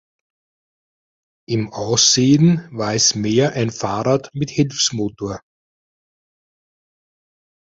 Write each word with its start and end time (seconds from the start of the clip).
Im 1.47 1.71
Aussehen 1.73 2.67
war 2.75 2.95
es 2.95 3.13
mehr 3.13 3.53
ein 3.53 3.69
Fahrrad 3.69 4.33
mit 4.33 4.49
Hilfsmotor. 4.49 5.41